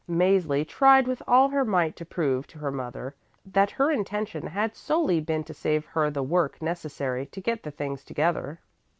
[0.09, 3.13] Mäzli tried with all her might to prove to her mother
[3.45, 7.69] that her intention had solely been to save her the work necessary to get the
[7.69, 8.59] things together.